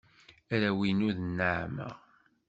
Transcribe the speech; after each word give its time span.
Arraw-inu 0.53 1.09
d 1.15 1.17
nneɛma. 1.25 1.89